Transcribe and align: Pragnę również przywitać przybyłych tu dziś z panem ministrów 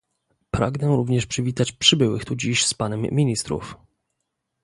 Pragnę 0.51 0.87
również 0.87 1.25
przywitać 1.25 1.71
przybyłych 1.71 2.25
tu 2.25 2.35
dziś 2.35 2.65
z 2.65 2.73
panem 2.73 3.01
ministrów 3.01 3.77